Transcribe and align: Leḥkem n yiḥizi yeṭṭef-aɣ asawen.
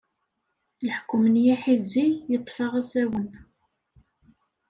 Leḥkem 0.85 1.23
n 1.33 1.35
yiḥizi 1.43 2.07
yeṭṭef-aɣ 2.31 2.73
asawen. 2.81 3.29